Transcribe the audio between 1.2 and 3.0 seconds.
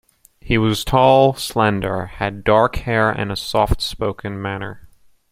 slender, had dark